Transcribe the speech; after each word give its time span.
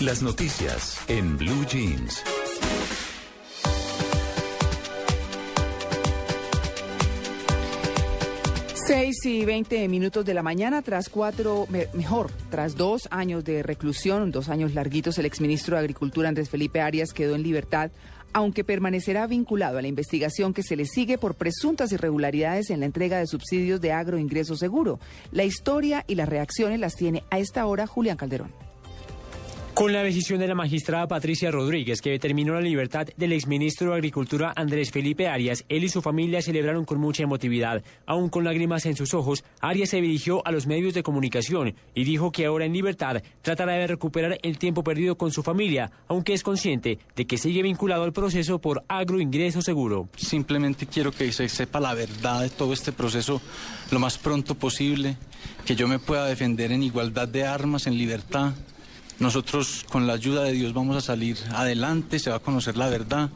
Las 0.00 0.22
noticias 0.22 0.98
en 1.08 1.36
Blue 1.36 1.66
Jeans. 1.66 2.22
Seis 8.86 9.26
y 9.26 9.44
veinte 9.44 9.86
minutos 9.88 10.24
de 10.24 10.32
la 10.32 10.42
mañana, 10.42 10.80
tras 10.80 11.10
cuatro, 11.10 11.66
mejor, 11.92 12.30
tras 12.48 12.76
dos 12.76 13.08
años 13.10 13.44
de 13.44 13.62
reclusión, 13.62 14.30
dos 14.30 14.48
años 14.48 14.72
larguitos, 14.72 15.18
el 15.18 15.26
exministro 15.26 15.76
de 15.76 15.80
Agricultura 15.80 16.30
Andrés 16.30 16.48
Felipe 16.48 16.80
Arias 16.80 17.12
quedó 17.12 17.34
en 17.34 17.42
libertad, 17.42 17.90
aunque 18.32 18.64
permanecerá 18.64 19.26
vinculado 19.26 19.76
a 19.76 19.82
la 19.82 19.88
investigación 19.88 20.54
que 20.54 20.62
se 20.62 20.76
le 20.76 20.86
sigue 20.86 21.18
por 21.18 21.34
presuntas 21.34 21.92
irregularidades 21.92 22.70
en 22.70 22.80
la 22.80 22.86
entrega 22.86 23.18
de 23.18 23.26
subsidios 23.26 23.82
de 23.82 23.92
agroingreso 23.92 24.56
seguro. 24.56 24.98
La 25.30 25.44
historia 25.44 26.06
y 26.08 26.14
las 26.14 26.30
reacciones 26.30 26.80
las 26.80 26.96
tiene 26.96 27.22
a 27.30 27.38
esta 27.38 27.66
hora 27.66 27.86
Julián 27.86 28.16
Calderón. 28.16 28.69
Con 29.80 29.94
la 29.94 30.02
decisión 30.02 30.38
de 30.40 30.46
la 30.46 30.54
magistrada 30.54 31.08
Patricia 31.08 31.50
Rodríguez, 31.50 32.02
que 32.02 32.10
determinó 32.10 32.52
la 32.52 32.60
libertad 32.60 33.08
del 33.16 33.32
exministro 33.32 33.88
de 33.88 33.94
Agricultura 33.94 34.52
Andrés 34.54 34.90
Felipe 34.90 35.26
Arias, 35.26 35.64
él 35.70 35.84
y 35.84 35.88
su 35.88 36.02
familia 36.02 36.42
celebraron 36.42 36.84
con 36.84 37.00
mucha 37.00 37.22
emotividad. 37.22 37.82
Aún 38.04 38.28
con 38.28 38.44
lágrimas 38.44 38.84
en 38.84 38.94
sus 38.94 39.14
ojos, 39.14 39.42
Arias 39.58 39.88
se 39.88 40.02
dirigió 40.02 40.46
a 40.46 40.52
los 40.52 40.66
medios 40.66 40.92
de 40.92 41.02
comunicación 41.02 41.74
y 41.94 42.04
dijo 42.04 42.30
que 42.30 42.44
ahora 42.44 42.66
en 42.66 42.74
libertad 42.74 43.22
tratará 43.40 43.72
de 43.72 43.86
recuperar 43.86 44.38
el 44.42 44.58
tiempo 44.58 44.84
perdido 44.84 45.16
con 45.16 45.32
su 45.32 45.42
familia, 45.42 45.90
aunque 46.08 46.34
es 46.34 46.42
consciente 46.42 46.98
de 47.16 47.26
que 47.26 47.38
sigue 47.38 47.62
vinculado 47.62 48.02
al 48.02 48.12
proceso 48.12 48.58
por 48.58 48.84
agroingreso 48.86 49.62
seguro. 49.62 50.10
Simplemente 50.14 50.88
quiero 50.88 51.10
que 51.10 51.32
se 51.32 51.48
sepa 51.48 51.80
la 51.80 51.94
verdad 51.94 52.42
de 52.42 52.50
todo 52.50 52.74
este 52.74 52.92
proceso 52.92 53.40
lo 53.90 53.98
más 53.98 54.18
pronto 54.18 54.56
posible, 54.56 55.16
que 55.64 55.74
yo 55.74 55.88
me 55.88 55.98
pueda 55.98 56.26
defender 56.26 56.70
en 56.70 56.82
igualdad 56.82 57.28
de 57.28 57.46
armas, 57.46 57.86
en 57.86 57.96
libertad 57.96 58.52
nosotros 59.20 59.84
con 59.88 60.06
la 60.06 60.14
ayuda 60.14 60.42
de 60.44 60.52
Dios 60.52 60.72
vamos 60.72 60.96
a 60.96 61.00
salir 61.00 61.36
adelante, 61.52 62.18
se 62.18 62.30
va 62.30 62.36
a 62.36 62.40
conocer 62.40 62.76
la 62.76 62.88
verdad 62.88 63.30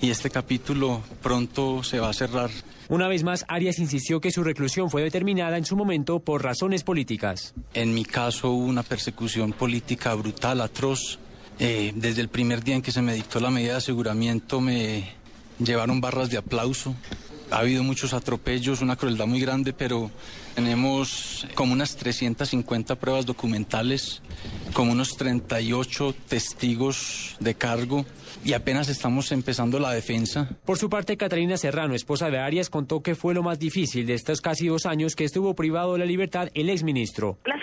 y 0.00 0.10
este 0.10 0.30
capítulo 0.30 1.02
pronto 1.22 1.82
se 1.82 2.00
va 2.00 2.10
a 2.10 2.12
cerrar. 2.12 2.50
Una 2.88 3.08
vez 3.08 3.24
más, 3.24 3.44
Arias 3.48 3.78
insistió 3.78 4.20
que 4.20 4.30
su 4.30 4.44
reclusión 4.44 4.90
fue 4.90 5.02
determinada 5.02 5.56
en 5.56 5.64
su 5.64 5.76
momento 5.76 6.20
por 6.20 6.42
razones 6.42 6.84
políticas. 6.84 7.54
En 7.72 7.94
mi 7.94 8.04
caso 8.04 8.50
hubo 8.50 8.66
una 8.66 8.82
persecución 8.82 9.52
política 9.52 10.14
brutal, 10.14 10.60
atroz. 10.60 11.18
Eh, 11.58 11.92
desde 11.94 12.20
el 12.20 12.28
primer 12.28 12.62
día 12.62 12.74
en 12.74 12.82
que 12.82 12.92
se 12.92 13.00
me 13.00 13.14
dictó 13.14 13.40
la 13.40 13.50
medida 13.50 13.72
de 13.72 13.78
aseguramiento 13.78 14.60
me 14.60 15.12
llevaron 15.58 16.00
barras 16.00 16.30
de 16.30 16.36
aplauso. 16.36 16.94
Ha 17.50 17.58
habido 17.58 17.82
muchos 17.82 18.12
atropellos, 18.12 18.82
una 18.82 18.96
crueldad 18.96 19.26
muy 19.26 19.40
grande, 19.40 19.72
pero 19.72 20.10
tenemos 20.54 21.46
como 21.54 21.72
unas 21.72 21.96
350 21.96 22.94
pruebas 22.96 23.26
documentales, 23.26 24.22
como 24.72 24.92
unos 24.92 25.16
38 25.16 26.14
testigos 26.28 27.36
de 27.40 27.54
cargo 27.54 28.04
y 28.44 28.52
apenas 28.52 28.88
estamos 28.88 29.32
empezando 29.32 29.78
la 29.78 29.92
defensa. 29.92 30.50
Por 30.64 30.78
su 30.78 30.90
parte, 30.90 31.16
Catalina 31.16 31.56
Serrano, 31.56 31.94
esposa 31.94 32.30
de 32.30 32.38
Arias, 32.38 32.70
contó 32.70 33.02
que 33.02 33.14
fue 33.14 33.34
lo 33.34 33.42
más 33.42 33.58
difícil 33.58 34.06
de 34.06 34.14
estos 34.14 34.40
casi 34.40 34.68
dos 34.68 34.86
años 34.86 35.16
que 35.16 35.24
estuvo 35.24 35.54
privado 35.54 35.94
de 35.94 36.00
la 36.00 36.04
libertad 36.04 36.48
el 36.54 36.68
exministro. 36.68 37.38
La 37.44 37.60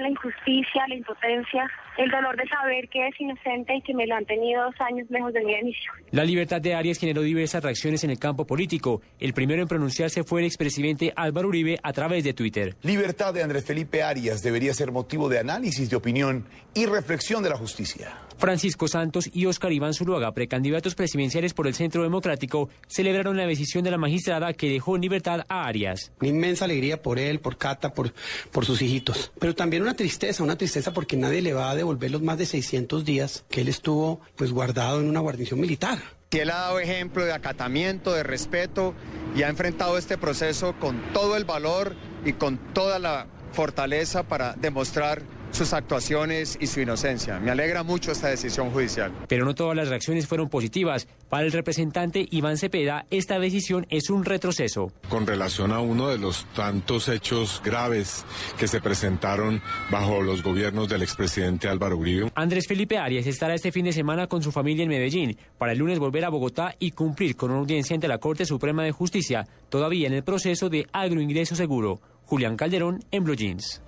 la 0.00 0.08
injusticia, 0.08 0.86
la 0.88 0.94
impotencia, 0.94 1.70
el 1.96 2.10
dolor 2.10 2.36
de 2.36 2.46
saber 2.48 2.88
que 2.88 3.06
es 3.06 3.20
inocente 3.20 3.76
y 3.76 3.82
que 3.82 3.94
me 3.94 4.06
lo 4.06 4.16
han 4.16 4.24
tenido 4.26 4.64
dos 4.64 4.74
años 4.80 5.06
lejos 5.10 5.32
de 5.32 5.44
mi 5.44 5.52
inicio. 5.52 5.92
La 6.10 6.24
libertad 6.24 6.60
de 6.60 6.74
Arias 6.74 6.98
generó 6.98 7.22
diversas 7.22 7.62
reacciones 7.62 8.04
en 8.04 8.10
el 8.10 8.18
campo 8.18 8.46
político. 8.46 9.00
El 9.18 9.32
primero 9.32 9.62
en 9.62 9.68
pronunciarse 9.68 10.24
fue 10.24 10.40
el 10.40 10.46
expresidente 10.46 11.12
Álvaro 11.16 11.48
Uribe 11.48 11.78
a 11.82 11.92
través 11.92 12.24
de 12.24 12.34
Twitter. 12.34 12.76
Libertad 12.82 13.32
de 13.32 13.42
Andrés 13.42 13.64
Felipe 13.64 14.02
Arias 14.02 14.42
debería 14.42 14.74
ser 14.74 14.92
motivo 14.92 15.28
de 15.28 15.38
análisis, 15.38 15.88
de 15.90 15.96
opinión 15.96 16.46
y 16.74 16.86
reflexión 16.86 17.42
de 17.42 17.50
la 17.50 17.56
justicia. 17.56 18.23
Francisco 18.38 18.88
Santos 18.88 19.30
y 19.32 19.46
Oscar 19.46 19.72
Iván 19.72 19.94
Zuluaga, 19.94 20.32
precandidatos 20.32 20.94
presidenciales 20.94 21.54
por 21.54 21.66
el 21.66 21.74
Centro 21.74 22.02
Democrático, 22.02 22.68
celebraron 22.88 23.36
la 23.36 23.46
decisión 23.46 23.84
de 23.84 23.90
la 23.90 23.98
magistrada 23.98 24.52
que 24.52 24.68
dejó 24.68 24.96
en 24.96 25.02
libertad 25.02 25.44
a 25.48 25.66
Arias. 25.66 26.12
Una 26.20 26.30
inmensa 26.30 26.64
alegría 26.64 27.02
por 27.02 27.18
él, 27.18 27.40
por 27.40 27.56
Cata, 27.56 27.92
por, 27.92 28.12
por 28.50 28.64
sus 28.64 28.82
hijitos. 28.82 29.32
Pero 29.38 29.54
también 29.54 29.82
una 29.82 29.94
tristeza, 29.94 30.42
una 30.42 30.56
tristeza 30.56 30.92
porque 30.92 31.16
nadie 31.16 31.42
le 31.42 31.52
va 31.52 31.70
a 31.70 31.74
devolver 31.74 32.10
los 32.10 32.22
más 32.22 32.38
de 32.38 32.46
600 32.46 33.04
días 33.04 33.44
que 33.48 33.60
él 33.62 33.68
estuvo 33.68 34.20
pues 34.36 34.52
guardado 34.52 35.00
en 35.00 35.08
una 35.08 35.20
guarnición 35.20 35.60
militar. 35.60 35.98
Y 36.30 36.38
él 36.38 36.50
ha 36.50 36.56
dado 36.56 36.80
ejemplo 36.80 37.24
de 37.24 37.32
acatamiento, 37.32 38.12
de 38.12 38.24
respeto 38.24 38.94
y 39.36 39.42
ha 39.42 39.48
enfrentado 39.48 39.96
este 39.96 40.18
proceso 40.18 40.74
con 40.80 41.00
todo 41.12 41.36
el 41.36 41.44
valor 41.44 41.94
y 42.24 42.32
con 42.32 42.58
toda 42.74 42.98
la 42.98 43.28
fortaleza 43.52 44.24
para 44.24 44.54
demostrar 44.54 45.22
sus 45.54 45.72
actuaciones 45.72 46.58
y 46.60 46.66
su 46.66 46.80
inocencia. 46.80 47.38
Me 47.38 47.50
alegra 47.50 47.82
mucho 47.82 48.10
esta 48.10 48.28
decisión 48.28 48.70
judicial. 48.70 49.12
Pero 49.28 49.44
no 49.44 49.54
todas 49.54 49.76
las 49.76 49.88
reacciones 49.88 50.26
fueron 50.26 50.48
positivas. 50.48 51.06
Para 51.28 51.46
el 51.46 51.52
representante 51.52 52.26
Iván 52.30 52.56
Cepeda, 52.56 53.06
esta 53.10 53.38
decisión 53.38 53.86
es 53.88 54.10
un 54.10 54.24
retroceso. 54.24 54.92
Con 55.08 55.26
relación 55.26 55.72
a 55.72 55.80
uno 55.80 56.08
de 56.08 56.18
los 56.18 56.44
tantos 56.54 57.08
hechos 57.08 57.62
graves 57.64 58.24
que 58.58 58.66
se 58.66 58.80
presentaron 58.80 59.62
bajo 59.90 60.22
los 60.22 60.42
gobiernos 60.42 60.88
del 60.88 61.02
expresidente 61.02 61.68
Álvaro 61.68 61.96
Uribe. 61.96 62.32
Andrés 62.34 62.66
Felipe 62.66 62.98
Arias 62.98 63.26
estará 63.26 63.54
este 63.54 63.72
fin 63.72 63.84
de 63.84 63.92
semana 63.92 64.26
con 64.26 64.42
su 64.42 64.50
familia 64.50 64.82
en 64.82 64.88
Medellín 64.88 65.36
para 65.56 65.72
el 65.72 65.78
lunes 65.78 65.98
volver 65.98 66.24
a 66.24 66.30
Bogotá 66.30 66.74
y 66.78 66.90
cumplir 66.90 67.36
con 67.36 67.50
una 67.50 67.60
audiencia 67.60 67.94
ante 67.94 68.08
la 68.08 68.18
Corte 68.18 68.44
Suprema 68.44 68.82
de 68.82 68.92
Justicia, 68.92 69.46
todavía 69.68 70.08
en 70.08 70.14
el 70.14 70.24
proceso 70.24 70.68
de 70.68 70.86
agroingreso 70.92 71.54
seguro. 71.54 72.00
Julián 72.24 72.56
Calderón 72.56 73.04
en 73.10 73.24
Blue 73.24 73.36
Jeans. 73.36 73.82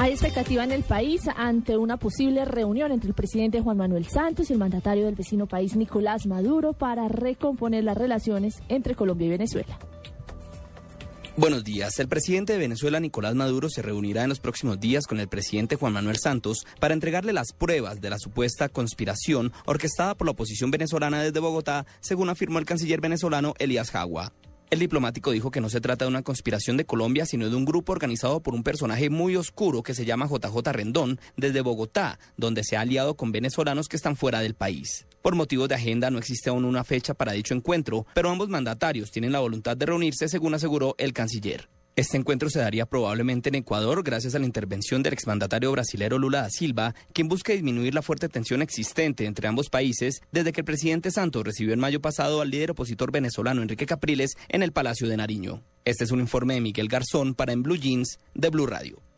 Hay 0.00 0.12
expectativa 0.12 0.64
en 0.64 0.72
el 0.72 0.82
país 0.82 1.20
ante 1.36 1.76
una 1.76 1.98
posible 1.98 2.46
reunión 2.46 2.90
entre 2.90 3.08
el 3.08 3.14
presidente 3.14 3.60
Juan 3.60 3.76
Manuel 3.76 4.06
Santos 4.06 4.48
y 4.48 4.54
el 4.54 4.58
mandatario 4.58 5.04
del 5.04 5.14
vecino 5.14 5.46
país 5.46 5.76
Nicolás 5.76 6.24
Maduro 6.24 6.72
para 6.72 7.06
recomponer 7.06 7.84
las 7.84 7.98
relaciones 7.98 8.62
entre 8.70 8.94
Colombia 8.94 9.26
y 9.26 9.30
Venezuela. 9.30 9.78
Buenos 11.36 11.64
días. 11.64 11.98
El 11.98 12.08
presidente 12.08 12.54
de 12.54 12.58
Venezuela, 12.58 12.98
Nicolás 12.98 13.34
Maduro, 13.34 13.68
se 13.68 13.82
reunirá 13.82 14.22
en 14.22 14.30
los 14.30 14.40
próximos 14.40 14.80
días 14.80 15.06
con 15.06 15.20
el 15.20 15.28
presidente 15.28 15.76
Juan 15.76 15.92
Manuel 15.92 16.16
Santos 16.16 16.64
para 16.78 16.94
entregarle 16.94 17.34
las 17.34 17.52
pruebas 17.52 18.00
de 18.00 18.08
la 18.08 18.18
supuesta 18.18 18.70
conspiración 18.70 19.52
orquestada 19.66 20.14
por 20.14 20.26
la 20.26 20.30
oposición 20.30 20.70
venezolana 20.70 21.22
desde 21.22 21.40
Bogotá, 21.40 21.84
según 22.00 22.30
afirmó 22.30 22.58
el 22.58 22.64
canciller 22.64 23.02
venezolano 23.02 23.52
Elías 23.58 23.90
Jagua. 23.90 24.32
El 24.70 24.78
diplomático 24.78 25.32
dijo 25.32 25.50
que 25.50 25.60
no 25.60 25.68
se 25.68 25.80
trata 25.80 26.04
de 26.04 26.10
una 26.10 26.22
conspiración 26.22 26.76
de 26.76 26.84
Colombia, 26.84 27.26
sino 27.26 27.50
de 27.50 27.56
un 27.56 27.64
grupo 27.64 27.90
organizado 27.90 28.40
por 28.40 28.54
un 28.54 28.62
personaje 28.62 29.10
muy 29.10 29.34
oscuro 29.34 29.82
que 29.82 29.94
se 29.94 30.04
llama 30.04 30.28
JJ 30.28 30.72
Rendón 30.72 31.18
desde 31.36 31.60
Bogotá, 31.60 32.20
donde 32.36 32.62
se 32.62 32.76
ha 32.76 32.82
aliado 32.82 33.16
con 33.16 33.32
venezolanos 33.32 33.88
que 33.88 33.96
están 33.96 34.14
fuera 34.14 34.38
del 34.38 34.54
país. 34.54 35.08
Por 35.22 35.34
motivos 35.34 35.68
de 35.68 35.74
agenda 35.74 36.08
no 36.10 36.18
existe 36.18 36.50
aún 36.50 36.64
una 36.64 36.84
fecha 36.84 37.14
para 37.14 37.32
dicho 37.32 37.52
encuentro, 37.52 38.06
pero 38.14 38.30
ambos 38.30 38.48
mandatarios 38.48 39.10
tienen 39.10 39.32
la 39.32 39.40
voluntad 39.40 39.76
de 39.76 39.86
reunirse, 39.86 40.28
según 40.28 40.54
aseguró 40.54 40.94
el 40.98 41.12
canciller. 41.12 41.68
Este 42.00 42.16
encuentro 42.16 42.48
se 42.48 42.60
daría 42.60 42.86
probablemente 42.86 43.50
en 43.50 43.56
Ecuador 43.56 44.02
gracias 44.02 44.34
a 44.34 44.38
la 44.38 44.46
intervención 44.46 45.02
del 45.02 45.12
exmandatario 45.12 45.70
brasilero 45.70 46.18
Lula 46.18 46.40
da 46.40 46.48
Silva, 46.48 46.94
quien 47.12 47.28
busca 47.28 47.52
disminuir 47.52 47.92
la 47.92 48.00
fuerte 48.00 48.30
tensión 48.30 48.62
existente 48.62 49.26
entre 49.26 49.48
ambos 49.48 49.68
países 49.68 50.22
desde 50.32 50.54
que 50.54 50.62
el 50.62 50.64
presidente 50.64 51.10
Santos 51.10 51.44
recibió 51.44 51.74
en 51.74 51.78
mayo 51.78 52.00
pasado 52.00 52.40
al 52.40 52.48
líder 52.48 52.70
opositor 52.70 53.12
venezolano 53.12 53.60
Enrique 53.60 53.84
Capriles 53.84 54.30
en 54.48 54.62
el 54.62 54.72
Palacio 54.72 55.08
de 55.08 55.18
Nariño. 55.18 55.62
Este 55.84 56.04
es 56.04 56.10
un 56.10 56.20
informe 56.20 56.54
de 56.54 56.62
Miguel 56.62 56.88
Garzón 56.88 57.34
para 57.34 57.52
En 57.52 57.62
Blue 57.62 57.76
Jeans 57.76 58.18
de 58.32 58.48
Blue 58.48 58.66
Radio. 58.66 59.09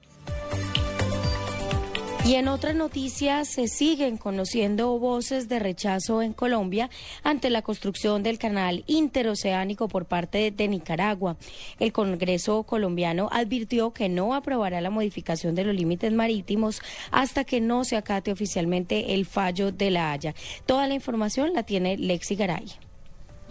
Y 2.25 2.37
en 2.37 2.47
otras 2.47 2.77
noticias 2.77 3.49
se 3.49 3.67
siguen 3.67 4.17
conociendo 4.17 4.97
voces 5.01 5.49
de 5.49 5.59
rechazo 5.59 6.23
en 6.23 6.33
Colombia 6.33 6.89
ante 7.25 7.51
la 7.51 7.63
construcción 7.63 8.23
del 8.23 8.39
canal 8.39 8.85
interoceánico 8.87 9.89
por 9.89 10.07
parte 10.07 10.53
de 10.53 10.69
Nicaragua. 10.69 11.37
El 11.81 11.93
Congreso 11.93 12.63
colombiano 12.63 13.29
advirtió 13.33 13.93
que 13.93 14.09
no 14.09 14.35
aprobará 14.35 14.81
la 14.81 14.91
modificación 14.91 15.57
de 15.57 15.65
los 15.65 15.75
límites 15.75 16.13
marítimos 16.13 16.81
hasta 17.11 17.43
que 17.43 17.61
no 17.61 17.83
se 17.83 17.97
acate 17.97 18.31
oficialmente 18.31 19.15
el 19.15 19.27
fallo 19.27 19.73
de 19.73 19.91
la 19.91 20.13
Haya. 20.13 20.33
Toda 20.65 20.87
la 20.87 20.95
información 20.95 21.53
la 21.55 21.65
tiene 21.65 21.97
Lexi 21.97 22.37
Garay. 22.37 22.92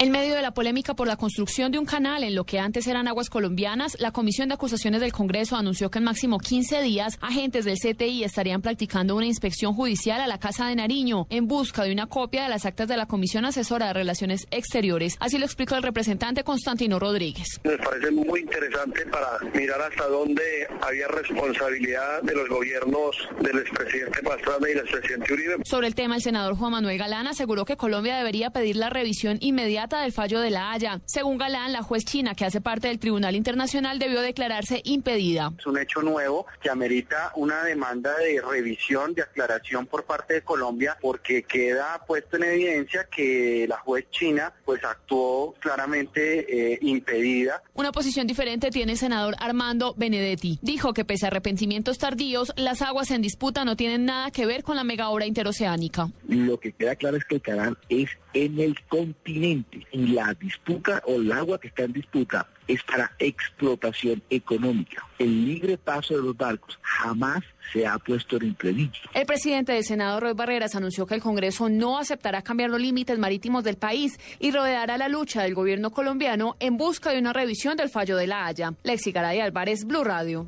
En 0.02 0.10
medio 0.10 0.34
de 0.34 0.42
la 0.42 0.50
polémica 0.50 0.96
por 0.96 1.06
la 1.06 1.16
construcción 1.16 1.72
de 1.72 1.78
un 1.78 1.86
canal 1.86 2.24
en 2.24 2.34
lo 2.34 2.44
que 2.44 2.58
antes 2.58 2.88
eran 2.88 3.08
aguas 3.08 3.30
colombianas, 3.30 3.98
la 4.00 4.10
Comisión 4.10 4.48
de 4.48 4.56
Acusaciones 4.56 5.00
del 5.00 5.12
Congreso 5.12 5.58
anunció 5.58 5.92
que 5.92 6.00
en 6.00 6.06
máximo 6.06 6.40
15 6.40 6.82
días 6.82 7.20
agentes 7.22 7.66
del 7.66 7.78
CTI 7.78 8.24
estarían 8.24 8.64
practicando 8.64 9.16
una 9.16 9.28
inspección 9.28 9.76
judicial 9.76 10.20
a 10.20 10.26
la 10.26 10.40
Casa 10.40 10.66
de 10.66 10.76
Nariño 10.76 11.28
en 11.30 11.48
busca 11.48 11.84
de 11.84 11.92
una 11.92 12.08
copia 12.08 12.42
de 12.42 12.50
las 12.50 12.66
actas 12.66 12.88
de 12.88 12.98
la 12.98 13.06
Comisión 13.06 13.46
Asesora 13.46 13.90
de 13.90 13.94
Relaciones 13.94 14.48
Exteriores. 14.50 15.18
Así 15.20 15.38
lo 15.38 15.46
explicó 15.46 15.76
el 15.76 15.84
representante 15.84 16.44
Constantino 16.44 16.98
Rodríguez. 16.98 17.62
Me 17.64 17.78
parece 17.78 18.10
muy 18.10 18.40
interesante 18.40 19.06
para 19.06 19.38
mirar 19.54 19.84
hasta 19.84 20.08
dónde 20.08 20.42
había 20.82 21.10
responsabilidad 21.10 22.24
de 22.24 22.34
los 22.34 22.50
gobiernos 22.50 23.16
del 23.40 23.60
expresidente 23.60 24.24
Pastrana 24.24 24.68
y 24.68 24.74
del 24.74 24.80
expresidente 24.80 25.32
Uribe. 25.32 25.56
Sobre 25.64 25.86
el 25.86 25.94
tema, 25.94 26.16
el 26.16 26.24
senador 26.24 26.56
Juan 26.56 26.72
Manuel 26.72 26.98
Galán 26.98 27.28
aseguró 27.28 27.66
que 27.66 27.78
Colombia 27.78 28.18
debería 28.18 28.50
pedir 28.50 28.78
la 28.78 28.90
revisión 28.90 29.38
inmediata 29.42 29.91
del 30.00 30.12
fallo 30.12 30.40
de 30.40 30.50
La 30.50 30.72
Haya. 30.72 31.02
Según 31.06 31.38
Galán, 31.38 31.74
la 31.74 31.84
juez 31.84 32.06
china 32.06 32.34
que 32.34 32.46
hace 32.46 32.62
parte 32.62 32.88
del 32.88 33.00
Tribunal 33.00 33.36
Internacional 33.36 34.00
debió 34.00 34.22
declararse 34.22 34.82
impedida. 34.86 35.52
Es 35.58 35.66
un 35.66 35.78
hecho 35.78 36.02
nuevo 36.02 36.46
que 36.62 36.70
amerita 36.70 37.32
una 37.36 37.64
demanda 37.64 38.16
de 38.18 38.42
revisión, 38.42 39.14
de 39.14 39.24
aclaración 39.24 39.86
por 39.86 40.06
parte 40.06 40.36
de 40.36 40.42
Colombia, 40.42 40.98
porque 41.02 41.44
queda 41.44 42.04
puesto 42.08 42.38
en 42.38 42.44
evidencia 42.44 43.06
que 43.06 43.66
la 43.68 43.78
juez 43.80 44.06
china 44.12 44.54
pues 44.66 44.84
actuó 44.84 45.54
claramente 45.60 46.74
eh, 46.74 46.80
impedida. 46.82 47.62
Una 47.74 47.92
posición 47.92 48.28
diferente 48.28 48.72
tiene 48.72 48.94
el 48.94 48.98
senador 48.98 49.36
Armando 49.40 49.94
Benedetti. 49.98 50.60
Dijo 50.62 50.94
que 50.94 51.06
pese 51.06 51.26
a 51.26 51.28
arrepentimientos 51.28 51.98
tardíos, 51.98 52.54
las 52.56 52.82
aguas 52.82 53.12
en 53.12 53.22
disputa 53.22 53.66
no 53.66 53.76
tienen 53.76 54.06
nada 54.06 54.32
que 54.32 54.46
ver 54.46 54.64
con 54.64 54.76
la 54.76 54.84
mega 54.84 55.10
obra 55.10 55.26
interoceánica. 55.26 56.10
Lo 56.28 56.60
que 56.60 56.72
queda 56.72 56.96
claro 56.96 57.18
es 57.18 57.26
que 57.26 57.36
el 57.36 57.42
canal 57.42 57.78
es 57.90 58.10
en 58.34 58.60
el 58.60 58.76
continente 58.88 59.81
y 59.92 60.08
la 60.08 60.34
disputa 60.34 61.02
o 61.06 61.16
el 61.16 61.32
agua 61.32 61.60
que 61.60 61.68
está 61.68 61.84
en 61.84 61.94
disputa 61.94 62.48
es 62.68 62.84
para 62.84 63.12
explotación 63.20 64.22
económica. 64.30 65.06
El 65.20 65.46
libre 65.46 65.78
paso 65.78 66.16
de 66.16 66.22
los 66.22 66.38
barcos 66.38 66.80
jamás 66.82 67.44
se 67.74 67.86
ha 67.86 67.98
puesto 67.98 68.38
en 68.38 68.44
entredicho. 68.44 69.02
El 69.14 69.26
presidente 69.26 69.74
del 69.74 69.84
Senado, 69.84 70.20
Roy 70.20 70.34
Barreras, 70.34 70.76
anunció 70.76 71.06
que 71.06 71.16
el 71.16 71.22
Congreso 71.22 71.70
no 71.70 71.98
aceptará 71.98 72.42
cambiar 72.42 72.70
los 72.70 72.80
límites 72.80 73.18
marítimos 73.20 73.64
del 73.64 73.78
país 73.78 74.20
y 74.40 74.52
rodeará 74.52 74.98
la 74.98 75.10
lucha 75.10 75.44
del 75.44 75.54
gobierno 75.54 75.92
colombiano 75.92 76.56
en 76.60 76.78
busca 76.78 77.12
de 77.12 77.20
una 77.20 77.34
revisión 77.34 77.78
del 77.78 77.90
fallo 77.90 78.16
de 78.18 78.28
la 78.28 78.46
Haya. 78.46 78.74
Lexi 78.84 79.12
Garay 79.12 79.40
Álvarez, 79.40 79.86
Blue 79.86 80.04
Radio. 80.04 80.48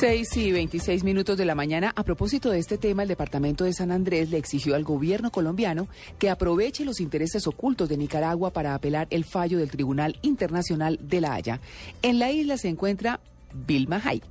6 0.00 0.34
y 0.38 0.50
26 0.50 1.04
minutos 1.04 1.36
de 1.36 1.44
la 1.44 1.54
mañana. 1.54 1.92
A 1.94 2.04
propósito 2.04 2.48
de 2.48 2.58
este 2.58 2.78
tema, 2.78 3.02
el 3.02 3.08
departamento 3.08 3.64
de 3.64 3.74
San 3.74 3.92
Andrés 3.92 4.30
le 4.30 4.38
exigió 4.38 4.74
al 4.74 4.82
gobierno 4.82 5.30
colombiano 5.30 5.88
que 6.18 6.30
aproveche 6.30 6.86
los 6.86 7.00
intereses 7.00 7.46
ocultos 7.46 7.90
de 7.90 7.98
Nicaragua 7.98 8.50
para 8.50 8.74
apelar 8.74 9.08
el 9.10 9.26
fallo 9.26 9.58
del 9.58 9.70
Tribunal 9.70 10.16
Internacional 10.22 10.98
de 11.02 11.20
la 11.20 11.34
Haya. 11.34 11.60
En 12.00 12.18
la 12.18 12.30
isla 12.30 12.56
se 12.56 12.68
encuentra 12.68 13.20
Vilma 13.52 14.00
Hay. 14.02 14.22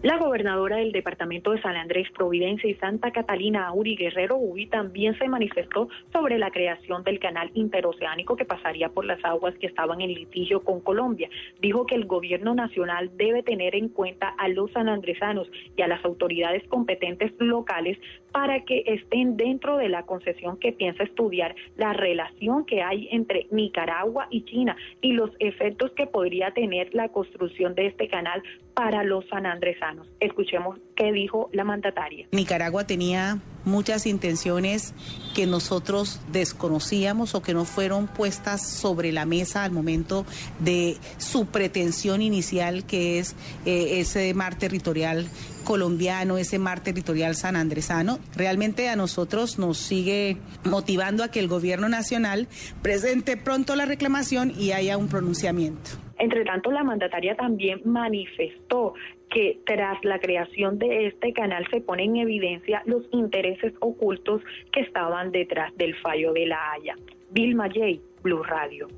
La 0.00 0.16
gobernadora 0.16 0.76
del 0.76 0.92
departamento 0.92 1.50
de 1.50 1.60
San 1.60 1.74
Andrés, 1.74 2.06
Providencia 2.16 2.70
y 2.70 2.74
Santa 2.74 3.10
Catalina, 3.10 3.66
Auri 3.66 3.96
Guerrero 3.96 4.36
Ubi, 4.36 4.66
también 4.66 5.18
se 5.18 5.26
manifestó 5.26 5.88
sobre 6.12 6.38
la 6.38 6.52
creación 6.52 7.02
del 7.02 7.18
canal 7.18 7.50
interoceánico 7.54 8.36
que 8.36 8.44
pasaría 8.44 8.90
por 8.90 9.04
las 9.04 9.18
aguas 9.24 9.56
que 9.56 9.66
estaban 9.66 10.00
en 10.00 10.14
litigio 10.14 10.62
con 10.62 10.80
Colombia. 10.82 11.28
Dijo 11.60 11.84
que 11.84 11.96
el 11.96 12.04
gobierno 12.04 12.54
nacional 12.54 13.10
debe 13.16 13.42
tener 13.42 13.74
en 13.74 13.88
cuenta 13.88 14.28
a 14.38 14.46
los 14.46 14.70
sanandresanos 14.70 15.50
y 15.76 15.82
a 15.82 15.88
las 15.88 16.04
autoridades 16.04 16.62
competentes 16.68 17.32
locales 17.40 17.98
para 18.32 18.64
que 18.64 18.82
estén 18.86 19.36
dentro 19.36 19.76
de 19.76 19.88
la 19.88 20.04
concesión 20.04 20.58
que 20.58 20.72
piensa 20.72 21.02
estudiar 21.02 21.54
la 21.76 21.92
relación 21.92 22.64
que 22.64 22.82
hay 22.82 23.08
entre 23.10 23.46
Nicaragua 23.50 24.26
y 24.30 24.44
China 24.44 24.76
y 25.00 25.12
los 25.12 25.30
efectos 25.38 25.92
que 25.92 26.06
podría 26.06 26.50
tener 26.52 26.94
la 26.94 27.08
construcción 27.08 27.74
de 27.74 27.86
este 27.86 28.08
canal 28.08 28.42
para 28.74 29.02
los 29.04 29.26
sanandresanos. 29.26 30.06
Escuchemos 30.20 30.78
qué 30.98 31.12
dijo 31.12 31.48
la 31.52 31.62
mandataria. 31.62 32.26
Nicaragua 32.32 32.84
tenía 32.84 33.38
muchas 33.64 34.04
intenciones 34.06 34.94
que 35.34 35.46
nosotros 35.46 36.20
desconocíamos 36.32 37.36
o 37.36 37.42
que 37.42 37.54
no 37.54 37.64
fueron 37.64 38.08
puestas 38.08 38.66
sobre 38.66 39.12
la 39.12 39.24
mesa 39.24 39.62
al 39.62 39.70
momento 39.70 40.26
de 40.58 40.96
su 41.18 41.46
pretensión 41.46 42.20
inicial, 42.20 42.84
que 42.84 43.20
es 43.20 43.36
eh, 43.64 44.00
ese 44.00 44.34
mar 44.34 44.58
territorial 44.58 45.28
colombiano, 45.62 46.36
ese 46.36 46.58
mar 46.58 46.80
territorial 46.80 47.36
sanandresano. 47.36 48.18
Realmente 48.34 48.88
a 48.88 48.96
nosotros 48.96 49.58
nos 49.58 49.78
sigue 49.78 50.38
motivando 50.64 51.22
a 51.22 51.28
que 51.28 51.38
el 51.38 51.46
gobierno 51.46 51.88
nacional 51.88 52.48
presente 52.82 53.36
pronto 53.36 53.76
la 53.76 53.84
reclamación 53.84 54.52
y 54.58 54.72
haya 54.72 54.96
un 54.96 55.06
pronunciamiento. 55.08 56.07
Entre 56.18 56.44
tanto, 56.44 56.70
la 56.70 56.82
mandataria 56.82 57.36
también 57.36 57.80
manifestó 57.84 58.94
que 59.30 59.60
tras 59.66 60.02
la 60.04 60.18
creación 60.18 60.78
de 60.78 61.06
este 61.06 61.32
canal 61.32 61.66
se 61.70 61.80
ponen 61.80 62.16
en 62.16 62.22
evidencia 62.22 62.82
los 62.86 63.04
intereses 63.12 63.72
ocultos 63.80 64.42
que 64.72 64.80
estaban 64.80 65.30
detrás 65.30 65.76
del 65.76 65.94
fallo 65.96 66.32
de 66.32 66.46
la 66.46 66.72
Haya. 66.72 66.96
Vilma 67.30 67.68
J, 67.68 68.00
Blue 68.22 68.42
Radio. 68.42 68.88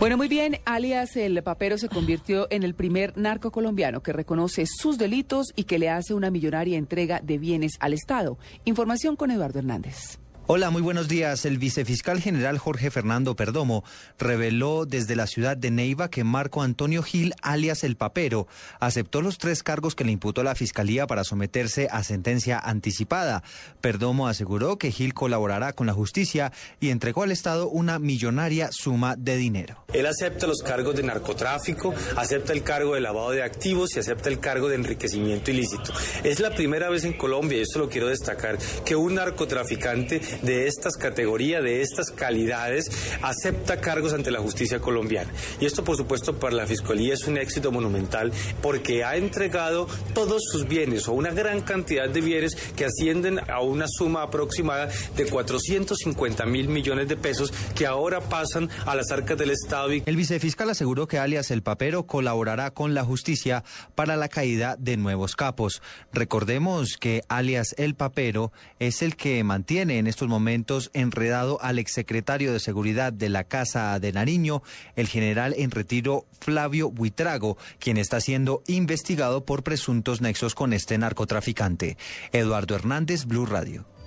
Bueno, 0.00 0.16
muy 0.16 0.28
bien, 0.28 0.58
alias 0.64 1.16
el 1.16 1.42
papero 1.42 1.76
se 1.76 1.88
convirtió 1.88 2.46
en 2.50 2.62
el 2.62 2.74
primer 2.74 3.18
narco 3.18 3.50
colombiano 3.50 4.00
que 4.00 4.12
reconoce 4.12 4.64
sus 4.64 4.96
delitos 4.96 5.52
y 5.56 5.64
que 5.64 5.80
le 5.80 5.90
hace 5.90 6.14
una 6.14 6.30
millonaria 6.30 6.78
entrega 6.78 7.20
de 7.20 7.38
bienes 7.38 7.72
al 7.80 7.94
Estado. 7.94 8.38
Información 8.64 9.16
con 9.16 9.32
Eduardo 9.32 9.58
Hernández. 9.58 10.20
Hola, 10.50 10.70
muy 10.70 10.80
buenos 10.80 11.08
días. 11.08 11.44
El 11.44 11.58
vicefiscal 11.58 12.22
general 12.22 12.56
Jorge 12.56 12.90
Fernando 12.90 13.36
Perdomo 13.36 13.84
reveló 14.18 14.86
desde 14.86 15.14
la 15.14 15.26
ciudad 15.26 15.58
de 15.58 15.70
Neiva 15.70 16.08
que 16.08 16.24
Marco 16.24 16.62
Antonio 16.62 17.02
Gil, 17.02 17.34
alias 17.42 17.84
El 17.84 17.96
Papero, 17.96 18.48
aceptó 18.80 19.20
los 19.20 19.36
tres 19.36 19.62
cargos 19.62 19.94
que 19.94 20.04
le 20.04 20.12
imputó 20.12 20.42
la 20.42 20.54
fiscalía 20.54 21.06
para 21.06 21.24
someterse 21.24 21.88
a 21.90 22.02
sentencia 22.02 22.58
anticipada. 22.58 23.42
Perdomo 23.82 24.26
aseguró 24.26 24.78
que 24.78 24.90
Gil 24.90 25.12
colaborará 25.12 25.74
con 25.74 25.86
la 25.86 25.92
justicia 25.92 26.50
y 26.80 26.88
entregó 26.88 27.24
al 27.24 27.30
Estado 27.30 27.68
una 27.68 27.98
millonaria 27.98 28.70
suma 28.72 29.16
de 29.16 29.36
dinero. 29.36 29.84
Él 29.92 30.06
acepta 30.06 30.46
los 30.46 30.62
cargos 30.62 30.96
de 30.96 31.02
narcotráfico, 31.02 31.94
acepta 32.16 32.54
el 32.54 32.62
cargo 32.62 32.94
de 32.94 33.02
lavado 33.02 33.32
de 33.32 33.42
activos 33.42 33.94
y 33.94 33.98
acepta 33.98 34.30
el 34.30 34.40
cargo 34.40 34.70
de 34.70 34.76
enriquecimiento 34.76 35.50
ilícito. 35.50 35.92
Es 36.24 36.40
la 36.40 36.54
primera 36.54 36.88
vez 36.88 37.04
en 37.04 37.18
Colombia, 37.18 37.58
y 37.58 37.60
esto 37.60 37.80
lo 37.80 37.90
quiero 37.90 38.06
destacar, 38.08 38.56
que 38.86 38.96
un 38.96 39.16
narcotraficante 39.16 40.22
de 40.42 40.66
estas 40.66 40.96
categorías, 40.96 41.62
de 41.62 41.82
estas 41.82 42.10
calidades, 42.10 42.90
acepta 43.22 43.80
cargos 43.80 44.12
ante 44.12 44.30
la 44.30 44.40
justicia 44.40 44.80
colombiana. 44.80 45.32
Y 45.60 45.66
esto, 45.66 45.84
por 45.84 45.96
supuesto, 45.96 46.38
para 46.38 46.54
la 46.54 46.66
Fiscalía 46.66 47.14
es 47.14 47.26
un 47.26 47.38
éxito 47.38 47.72
monumental 47.72 48.32
porque 48.62 49.04
ha 49.04 49.16
entregado 49.16 49.88
todos 50.14 50.42
sus 50.50 50.66
bienes 50.66 51.08
o 51.08 51.12
una 51.12 51.30
gran 51.32 51.60
cantidad 51.60 52.08
de 52.08 52.20
bienes 52.20 52.54
que 52.76 52.84
ascienden 52.84 53.40
a 53.50 53.60
una 53.60 53.86
suma 53.88 54.22
aproximada 54.22 54.88
de 55.16 55.26
450 55.26 56.46
mil 56.46 56.68
millones 56.68 57.08
de 57.08 57.16
pesos 57.16 57.52
que 57.74 57.86
ahora 57.86 58.20
pasan 58.20 58.68
a 58.86 58.94
las 58.94 59.10
arcas 59.10 59.38
del 59.38 59.50
Estado. 59.50 59.88
El 60.04 60.16
vicefiscal 60.16 60.70
aseguró 60.70 61.06
que 61.06 61.18
alias 61.18 61.50
El 61.50 61.62
Papero 61.62 62.06
colaborará 62.06 62.72
con 62.72 62.94
la 62.94 63.04
justicia 63.04 63.64
para 63.94 64.16
la 64.16 64.28
caída 64.28 64.76
de 64.78 64.96
nuevos 64.96 65.36
capos. 65.36 65.82
Recordemos 66.12 66.96
que 66.98 67.22
alias 67.28 67.74
El 67.78 67.94
Papero 67.94 68.52
es 68.78 69.02
el 69.02 69.16
que 69.16 69.42
mantiene 69.44 69.98
en 69.98 70.06
estos 70.06 70.27
momentos 70.28 70.90
enredado 70.94 71.58
al 71.60 71.78
exsecretario 71.78 72.52
de 72.52 72.60
Seguridad 72.60 73.12
de 73.12 73.28
la 73.28 73.44
Casa 73.44 73.98
de 73.98 74.12
Nariño, 74.12 74.62
el 74.94 75.08
general 75.08 75.54
en 75.58 75.70
retiro 75.70 76.26
Flavio 76.40 76.90
Buitrago, 76.90 77.58
quien 77.80 77.96
está 77.96 78.20
siendo 78.20 78.62
investigado 78.66 79.44
por 79.44 79.64
presuntos 79.64 80.20
nexos 80.20 80.54
con 80.54 80.72
este 80.72 80.98
narcotraficante. 80.98 81.96
Eduardo 82.32 82.76
Hernández, 82.76 83.24
Blue 83.24 83.46
Radio. 83.46 83.97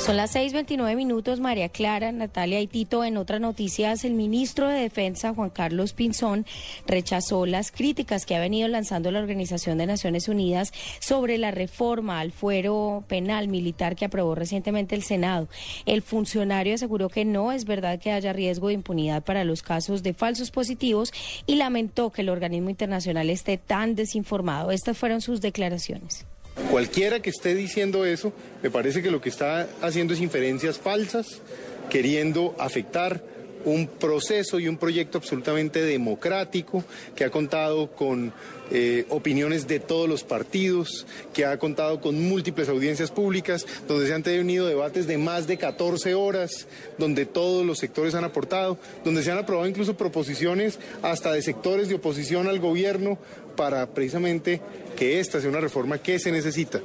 Son 0.00 0.16
las 0.16 0.34
6:29 0.34 0.96
minutos, 0.96 1.40
María 1.40 1.68
Clara, 1.68 2.10
Natalia 2.10 2.58
y 2.60 2.66
Tito. 2.66 3.04
En 3.04 3.18
otras 3.18 3.38
noticias, 3.38 4.02
el 4.06 4.14
ministro 4.14 4.66
de 4.66 4.80
Defensa, 4.80 5.34
Juan 5.34 5.50
Carlos 5.50 5.92
Pinzón, 5.92 6.46
rechazó 6.86 7.44
las 7.44 7.70
críticas 7.70 8.24
que 8.24 8.34
ha 8.34 8.40
venido 8.40 8.66
lanzando 8.66 9.10
la 9.10 9.20
Organización 9.20 9.76
de 9.76 9.84
Naciones 9.84 10.26
Unidas 10.26 10.72
sobre 11.00 11.36
la 11.36 11.50
reforma 11.50 12.18
al 12.18 12.32
fuero 12.32 13.04
penal 13.08 13.48
militar 13.48 13.94
que 13.94 14.06
aprobó 14.06 14.34
recientemente 14.34 14.94
el 14.94 15.02
Senado. 15.02 15.48
El 15.84 16.00
funcionario 16.00 16.74
aseguró 16.74 17.10
que 17.10 17.26
no 17.26 17.52
es 17.52 17.66
verdad 17.66 18.00
que 18.00 18.10
haya 18.10 18.32
riesgo 18.32 18.68
de 18.68 18.74
impunidad 18.74 19.22
para 19.22 19.44
los 19.44 19.62
casos 19.62 20.02
de 20.02 20.14
falsos 20.14 20.50
positivos 20.50 21.12
y 21.46 21.56
lamentó 21.56 22.10
que 22.10 22.22
el 22.22 22.30
organismo 22.30 22.70
internacional 22.70 23.28
esté 23.28 23.58
tan 23.58 23.94
desinformado. 23.96 24.70
Estas 24.70 24.96
fueron 24.96 25.20
sus 25.20 25.42
declaraciones. 25.42 26.26
Cualquiera 26.70 27.20
que 27.20 27.30
esté 27.30 27.54
diciendo 27.54 28.04
eso, 28.04 28.32
me 28.62 28.70
parece 28.70 29.02
que 29.02 29.10
lo 29.10 29.20
que 29.20 29.28
está 29.28 29.68
haciendo 29.82 30.14
es 30.14 30.20
inferencias 30.20 30.78
falsas, 30.78 31.40
queriendo 31.88 32.54
afectar 32.58 33.22
un 33.64 33.86
proceso 33.86 34.58
y 34.58 34.68
un 34.68 34.76
proyecto 34.76 35.18
absolutamente 35.18 35.82
democrático 35.82 36.84
que 37.14 37.24
ha 37.24 37.30
contado 37.30 37.90
con 37.90 38.32
eh, 38.70 39.04
opiniones 39.08 39.66
de 39.66 39.80
todos 39.80 40.08
los 40.08 40.22
partidos, 40.22 41.06
que 41.34 41.44
ha 41.44 41.58
contado 41.58 42.00
con 42.00 42.20
múltiples 42.28 42.68
audiencias 42.68 43.10
públicas, 43.10 43.66
donde 43.88 44.06
se 44.06 44.14
han 44.14 44.22
tenido 44.22 44.66
debates 44.66 45.06
de 45.06 45.18
más 45.18 45.46
de 45.46 45.58
14 45.58 46.14
horas, 46.14 46.66
donde 46.96 47.26
todos 47.26 47.66
los 47.66 47.78
sectores 47.78 48.14
han 48.14 48.24
aportado, 48.24 48.78
donde 49.04 49.22
se 49.22 49.30
han 49.30 49.38
aprobado 49.38 49.68
incluso 49.68 49.96
proposiciones 49.96 50.78
hasta 51.02 51.32
de 51.32 51.42
sectores 51.42 51.88
de 51.88 51.96
oposición 51.96 52.46
al 52.48 52.60
gobierno 52.60 53.18
para 53.56 53.86
precisamente 53.88 54.60
que 55.00 55.18
esta 55.18 55.40
sea 55.40 55.48
una 55.48 55.62
reforma 55.62 55.96
que 55.96 56.18
se 56.18 56.30
necesita. 56.30 56.78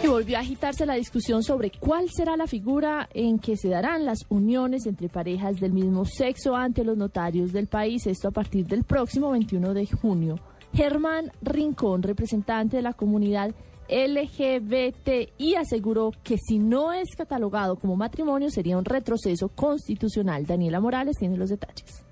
Y 0.00 0.06
volvió 0.06 0.36
a 0.36 0.40
agitarse 0.42 0.86
la 0.86 0.94
discusión 0.94 1.42
sobre 1.42 1.72
cuál 1.72 2.08
será 2.08 2.36
la 2.36 2.46
figura 2.46 3.08
en 3.12 3.40
que 3.40 3.56
se 3.56 3.68
darán 3.68 4.04
las 4.04 4.20
uniones 4.28 4.86
entre 4.86 5.08
parejas 5.08 5.58
del 5.58 5.72
mismo 5.72 6.04
sexo 6.04 6.54
ante 6.54 6.84
los 6.84 6.96
notarios 6.96 7.52
del 7.52 7.66
país, 7.66 8.06
esto 8.06 8.28
a 8.28 8.30
partir 8.30 8.66
del 8.66 8.84
próximo 8.84 9.32
21 9.32 9.74
de 9.74 9.86
junio. 9.88 10.38
Germán 10.72 11.32
Rincón, 11.42 12.04
representante 12.04 12.76
de 12.76 12.84
la 12.84 12.92
comunidad 12.92 13.52
LGBTI, 13.88 15.56
aseguró 15.56 16.12
que 16.22 16.36
si 16.38 16.60
no 16.60 16.92
es 16.92 17.08
catalogado 17.16 17.74
como 17.74 17.96
matrimonio 17.96 18.50
sería 18.50 18.78
un 18.78 18.84
retroceso 18.84 19.48
constitucional. 19.48 20.46
Daniela 20.46 20.78
Morales 20.78 21.16
tiene 21.18 21.36
los 21.36 21.50
detalles. 21.50 22.04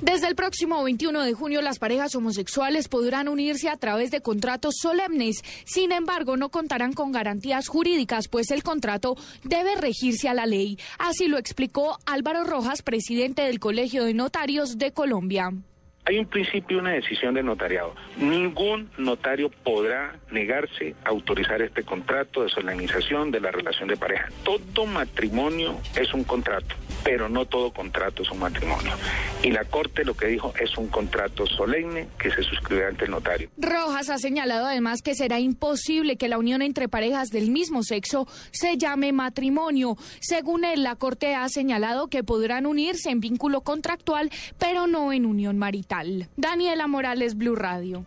Desde 0.00 0.28
el 0.28 0.36
próximo 0.36 0.84
21 0.84 1.24
de 1.24 1.34
junio, 1.34 1.60
las 1.60 1.80
parejas 1.80 2.14
homosexuales 2.14 2.86
podrán 2.86 3.26
unirse 3.26 3.68
a 3.68 3.76
través 3.76 4.12
de 4.12 4.20
contratos 4.20 4.76
solemnes. 4.80 5.42
Sin 5.64 5.90
embargo, 5.90 6.36
no 6.36 6.50
contarán 6.50 6.92
con 6.92 7.10
garantías 7.10 7.66
jurídicas, 7.66 8.28
pues 8.28 8.52
el 8.52 8.62
contrato 8.62 9.16
debe 9.42 9.74
regirse 9.74 10.28
a 10.28 10.34
la 10.34 10.46
ley. 10.46 10.78
Así 11.00 11.26
lo 11.26 11.36
explicó 11.36 11.98
Álvaro 12.06 12.44
Rojas, 12.44 12.82
presidente 12.82 13.42
del 13.42 13.58
Colegio 13.58 14.04
de 14.04 14.14
Notarios 14.14 14.78
de 14.78 14.92
Colombia. 14.92 15.50
Hay 16.08 16.18
un 16.18 16.26
principio 16.26 16.78
una 16.78 16.92
decisión 16.92 17.34
del 17.34 17.44
notariado. 17.44 17.94
Ningún 18.16 18.88
notario 18.96 19.50
podrá 19.50 20.18
negarse 20.30 20.94
a 21.04 21.10
autorizar 21.10 21.60
este 21.60 21.82
contrato 21.82 22.44
de 22.44 22.48
solemnización 22.48 23.30
de 23.30 23.40
la 23.40 23.50
relación 23.50 23.88
de 23.88 23.96
pareja. 23.98 24.28
Todo 24.42 24.86
matrimonio 24.86 25.76
es 25.94 26.14
un 26.14 26.24
contrato, 26.24 26.74
pero 27.04 27.28
no 27.28 27.46
todo 27.46 27.72
contrato 27.72 28.22
es 28.22 28.30
un 28.30 28.40
matrimonio. 28.40 28.92
Y 29.42 29.50
la 29.50 29.64
Corte 29.64 30.04
lo 30.04 30.14
que 30.14 30.26
dijo 30.26 30.52
es 30.60 30.76
un 30.76 30.88
contrato 30.88 31.46
solemne 31.46 32.08
que 32.18 32.30
se 32.30 32.42
suscribe 32.42 32.86
ante 32.86 33.04
el 33.04 33.10
notario. 33.10 33.50
Rojas 33.56 34.10
ha 34.10 34.18
señalado 34.18 34.66
además 34.66 35.02
que 35.02 35.14
será 35.14 35.40
imposible 35.40 36.16
que 36.16 36.28
la 36.28 36.38
unión 36.38 36.62
entre 36.62 36.88
parejas 36.88 37.28
del 37.28 37.50
mismo 37.50 37.82
sexo 37.82 38.26
se 38.50 38.76
llame 38.76 39.12
matrimonio. 39.12 39.96
Según 40.20 40.64
él, 40.64 40.82
la 40.82 40.96
Corte 40.96 41.34
ha 41.34 41.48
señalado 41.48 42.08
que 42.08 42.24
podrán 42.24 42.66
unirse 42.66 43.10
en 43.10 43.20
vínculo 43.20 43.62
contractual, 43.62 44.30
pero 44.58 44.86
no 44.86 45.12
en 45.12 45.26
unión 45.26 45.58
marital. 45.58 46.28
Daniela 46.36 46.86
Morales, 46.86 47.36
Blue 47.36 47.56
Radio. 47.56 48.04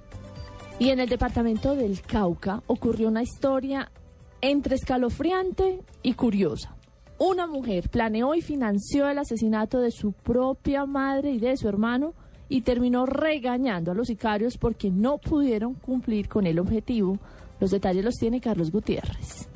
Y 0.79 0.89
en 0.89 0.99
el 0.99 1.09
departamento 1.09 1.75
del 1.75 2.01
Cauca 2.01 2.63
ocurrió 2.67 3.07
una 3.07 3.21
historia 3.21 3.91
entre 4.41 4.75
escalofriante 4.75 5.79
y 6.01 6.13
curiosa. 6.13 6.75
Una 7.23 7.45
mujer 7.45 7.87
planeó 7.87 8.33
y 8.33 8.41
financió 8.41 9.07
el 9.07 9.19
asesinato 9.19 9.79
de 9.79 9.91
su 9.91 10.11
propia 10.11 10.87
madre 10.87 11.29
y 11.29 11.37
de 11.37 11.55
su 11.55 11.69
hermano 11.69 12.15
y 12.49 12.61
terminó 12.61 13.05
regañando 13.05 13.91
a 13.91 13.93
los 13.93 14.07
sicarios 14.07 14.57
porque 14.57 14.89
no 14.89 15.19
pudieron 15.19 15.75
cumplir 15.75 16.27
con 16.27 16.47
el 16.47 16.57
objetivo. 16.57 17.19
Los 17.59 17.69
detalles 17.69 18.03
los 18.03 18.15
tiene 18.15 18.41
Carlos 18.41 18.71
Gutiérrez. 18.71 19.47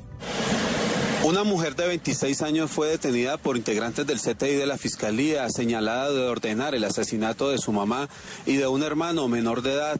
Una 1.24 1.42
mujer 1.42 1.74
de 1.74 1.88
26 1.88 2.40
años 2.42 2.70
fue 2.70 2.86
detenida 2.86 3.36
por 3.36 3.56
integrantes 3.56 4.06
del 4.06 4.20
CTI 4.20 4.54
de 4.54 4.66
la 4.66 4.78
Fiscalía, 4.78 5.50
señalada 5.50 6.12
de 6.12 6.20
ordenar 6.20 6.76
el 6.76 6.84
asesinato 6.84 7.50
de 7.50 7.58
su 7.58 7.72
mamá 7.72 8.08
y 8.46 8.54
de 8.54 8.68
un 8.68 8.84
hermano 8.84 9.26
menor 9.26 9.62
de 9.62 9.72
edad. 9.72 9.98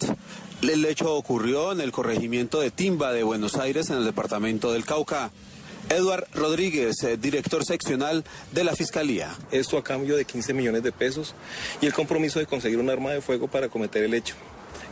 El 0.62 0.84
hecho 0.84 1.16
ocurrió 1.16 1.72
en 1.72 1.80
el 1.80 1.90
corregimiento 1.90 2.60
de 2.60 2.70
Timba 2.70 3.12
de 3.12 3.24
Buenos 3.24 3.56
Aires, 3.56 3.90
en 3.90 3.96
el 3.96 4.04
departamento 4.04 4.70
del 4.70 4.84
Cauca. 4.84 5.32
Eduard 5.88 6.26
Rodríguez, 6.34 7.02
eh, 7.04 7.16
director 7.16 7.64
seccional 7.64 8.24
de 8.52 8.64
la 8.64 8.74
Fiscalía. 8.74 9.34
Esto 9.52 9.78
a 9.78 9.84
cambio 9.84 10.16
de 10.16 10.24
15 10.24 10.52
millones 10.52 10.82
de 10.82 10.92
pesos 10.92 11.34
y 11.80 11.86
el 11.86 11.94
compromiso 11.94 12.38
de 12.38 12.46
conseguir 12.46 12.78
un 12.78 12.90
arma 12.90 13.12
de 13.12 13.20
fuego 13.20 13.46
para 13.46 13.68
cometer 13.68 14.02
el 14.02 14.14
hecho. 14.14 14.34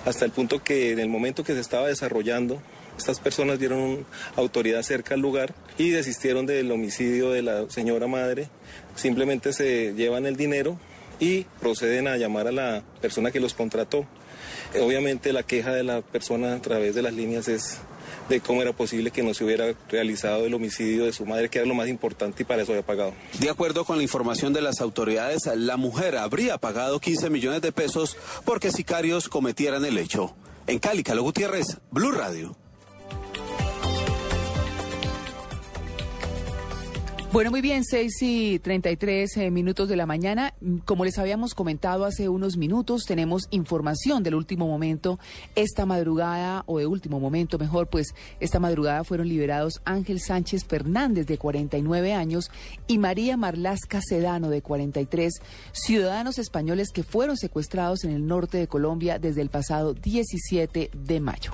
Hasta 0.04 0.24
el 0.24 0.30
punto 0.30 0.62
que 0.62 0.92
en 0.92 1.00
el 1.00 1.08
momento 1.08 1.42
que 1.42 1.54
se 1.54 1.60
estaba 1.60 1.88
desarrollando 1.88 2.62
estas 2.96 3.18
personas 3.18 3.58
dieron 3.58 4.06
autoridad 4.36 4.82
cerca 4.82 5.14
al 5.14 5.20
lugar 5.20 5.54
y 5.78 5.90
desistieron 5.90 6.46
del 6.46 6.70
homicidio 6.70 7.30
de 7.30 7.42
la 7.42 7.68
señora 7.68 8.06
madre. 8.06 8.48
Simplemente 8.94 9.52
se 9.52 9.94
llevan 9.94 10.26
el 10.26 10.36
dinero 10.36 10.78
y 11.18 11.42
proceden 11.60 12.06
a 12.06 12.16
llamar 12.16 12.46
a 12.46 12.52
la 12.52 12.84
persona 13.00 13.32
que 13.32 13.40
los 13.40 13.54
contrató. 13.54 14.06
Obviamente 14.80 15.32
la 15.32 15.42
queja 15.42 15.72
de 15.72 15.82
la 15.82 16.02
persona 16.02 16.54
a 16.54 16.62
través 16.62 16.94
de 16.94 17.02
las 17.02 17.14
líneas 17.14 17.48
es 17.48 17.78
de 18.28 18.40
cómo 18.40 18.62
era 18.62 18.72
posible 18.72 19.10
que 19.10 19.22
no 19.22 19.34
se 19.34 19.44
hubiera 19.44 19.74
realizado 19.88 20.46
el 20.46 20.54
homicidio 20.54 21.04
de 21.04 21.12
su 21.12 21.26
madre, 21.26 21.48
que 21.48 21.58
era 21.58 21.66
lo 21.66 21.74
más 21.74 21.88
importante 21.88 22.42
y 22.42 22.46
para 22.46 22.62
eso 22.62 22.72
había 22.72 22.84
pagado. 22.84 23.12
De 23.38 23.50
acuerdo 23.50 23.84
con 23.84 23.96
la 23.96 24.02
información 24.02 24.52
de 24.52 24.62
las 24.62 24.80
autoridades, 24.80 25.46
la 25.54 25.76
mujer 25.76 26.16
habría 26.16 26.58
pagado 26.58 27.00
15 27.00 27.30
millones 27.30 27.62
de 27.62 27.72
pesos 27.72 28.16
porque 28.44 28.70
sicarios 28.70 29.28
cometieran 29.28 29.84
el 29.84 29.98
hecho. 29.98 30.34
En 30.66 30.78
Cali, 30.78 31.02
Calo 31.02 31.22
Gutiérrez, 31.22 31.78
Blue 31.90 32.12
Radio. 32.12 32.56
Bueno, 37.34 37.50
muy 37.50 37.62
bien, 37.62 37.82
6 37.82 38.22
y 38.22 38.58
33 38.60 39.38
eh, 39.38 39.50
minutos 39.50 39.88
de 39.88 39.96
la 39.96 40.06
mañana. 40.06 40.54
Como 40.84 41.04
les 41.04 41.18
habíamos 41.18 41.52
comentado 41.52 42.04
hace 42.04 42.28
unos 42.28 42.56
minutos, 42.56 43.06
tenemos 43.06 43.48
información 43.50 44.22
del 44.22 44.36
último 44.36 44.68
momento. 44.68 45.18
Esta 45.56 45.84
madrugada, 45.84 46.62
o 46.66 46.78
de 46.78 46.86
último 46.86 47.18
momento 47.18 47.58
mejor, 47.58 47.88
pues 47.88 48.14
esta 48.38 48.60
madrugada 48.60 49.02
fueron 49.02 49.28
liberados 49.28 49.82
Ángel 49.84 50.20
Sánchez 50.20 50.64
Fernández, 50.64 51.26
de 51.26 51.36
49 51.36 52.14
años, 52.14 52.52
y 52.86 52.98
María 52.98 53.36
Marlasca 53.36 54.00
Sedano, 54.00 54.48
de 54.48 54.62
43, 54.62 55.32
ciudadanos 55.72 56.38
españoles 56.38 56.90
que 56.94 57.02
fueron 57.02 57.36
secuestrados 57.36 58.04
en 58.04 58.12
el 58.12 58.28
norte 58.28 58.58
de 58.58 58.68
Colombia 58.68 59.18
desde 59.18 59.40
el 59.40 59.48
pasado 59.48 59.92
17 59.92 60.88
de 60.92 61.18
mayo. 61.18 61.50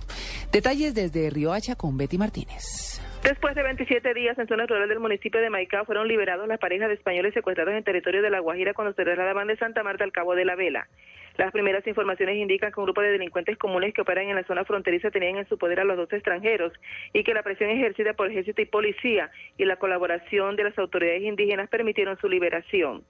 Detalles 0.52 0.92
desde 0.92 1.30
Riohacha 1.30 1.74
con 1.74 1.96
Betty 1.96 2.18
Martínez. 2.18 3.00
Después 3.22 3.54
de 3.54 3.62
27 3.62 4.14
días 4.14 4.38
en 4.38 4.48
zona 4.48 4.64
rural 4.66 4.88
del 4.88 4.98
municipio 4.98 5.42
de 5.42 5.50
Maicao 5.50 5.84
fueron 5.84 6.08
liberados 6.08 6.48
las 6.48 6.58
parejas 6.58 6.88
de 6.88 6.94
españoles 6.94 7.34
secuestrados 7.34 7.74
en 7.74 7.84
territorio 7.84 8.22
de 8.22 8.30
La 8.30 8.40
Guajira 8.40 8.72
cuando 8.72 8.94
se 8.94 9.04
trasladaban 9.04 9.46
de 9.46 9.58
Santa 9.58 9.82
Marta 9.82 10.04
al 10.04 10.12
Cabo 10.12 10.34
de 10.34 10.46
la 10.46 10.56
Vela. 10.56 10.88
Las 11.36 11.52
primeras 11.52 11.86
informaciones 11.86 12.36
indican 12.36 12.72
que 12.72 12.80
un 12.80 12.86
grupo 12.86 13.02
de 13.02 13.12
delincuentes 13.12 13.58
comunes 13.58 13.92
que 13.92 14.00
operan 14.00 14.28
en 14.28 14.36
la 14.36 14.44
zona 14.44 14.64
fronteriza 14.64 15.10
tenían 15.10 15.36
en 15.36 15.48
su 15.48 15.58
poder 15.58 15.80
a 15.80 15.84
los 15.84 15.98
dos 15.98 16.10
extranjeros 16.12 16.72
y 17.12 17.22
que 17.22 17.34
la 17.34 17.42
presión 17.42 17.68
ejercida 17.68 18.14
por 18.14 18.30
ejército 18.30 18.62
y 18.62 18.66
policía 18.66 19.30
y 19.58 19.66
la 19.66 19.76
colaboración 19.76 20.56
de 20.56 20.64
las 20.64 20.78
autoridades 20.78 21.22
indígenas 21.22 21.68
permitieron 21.68 22.18
su 22.18 22.28
liberación. 22.28 23.04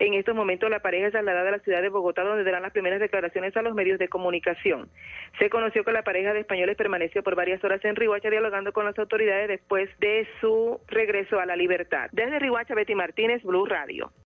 En 0.00 0.14
estos 0.14 0.34
momentos 0.34 0.70
la 0.70 0.80
pareja 0.80 1.08
es 1.08 1.12
trasladada 1.12 1.50
a 1.50 1.52
la 1.52 1.58
ciudad 1.58 1.82
de 1.82 1.90
Bogotá 1.90 2.24
donde 2.24 2.42
darán 2.42 2.62
las 2.62 2.72
primeras 2.72 3.00
declaraciones 3.00 3.54
a 3.54 3.60
los 3.60 3.74
medios 3.74 3.98
de 3.98 4.08
comunicación. 4.08 4.88
Se 5.38 5.50
conoció 5.50 5.84
que 5.84 5.92
la 5.92 6.02
pareja 6.02 6.32
de 6.32 6.40
españoles 6.40 6.74
permaneció 6.78 7.22
por 7.22 7.36
varias 7.36 7.62
horas 7.62 7.84
en 7.84 7.96
Rihuacha 7.96 8.30
dialogando 8.30 8.72
con 8.72 8.86
las 8.86 8.98
autoridades 8.98 9.48
después 9.48 9.90
de 9.98 10.26
su 10.40 10.80
regreso 10.88 11.38
a 11.38 11.44
la 11.44 11.54
libertad. 11.54 12.08
Desde 12.12 12.38
Rihuacha, 12.38 12.74
Betty 12.74 12.94
Martínez, 12.94 13.42
Blue 13.42 13.66
Radio. 13.66 14.10